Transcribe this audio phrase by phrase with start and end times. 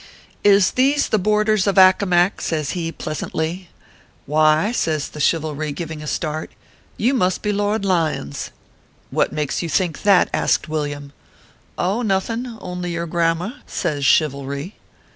[0.43, 3.65] "Is these the borders of Accomac?" says he, pleas antly."
[4.25, 6.51] Why!" says the Chivalry, giving a start,
[6.97, 8.49] "you must be Lord Lyons.""
[9.11, 11.13] What makes you think that?" asked Villiam."
[11.77, 14.73] Oh, nothing only your grammar/ says Chivalry.